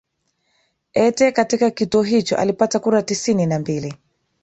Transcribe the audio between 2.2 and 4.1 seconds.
alipata kura tisini na mbili